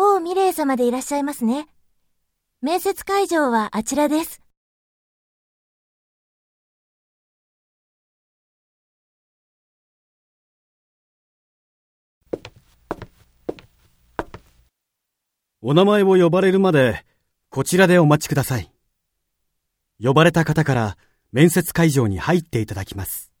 [0.00, 1.66] 王美玲様でいらっしゃいますね。
[2.62, 4.40] 面接会場はあちらです。
[15.60, 17.04] お名前を呼ばれるまで、
[17.50, 18.70] こちらでお待ちください。
[20.00, 20.96] 呼ばれた方から
[21.32, 23.32] 面接会場に入っていただきます。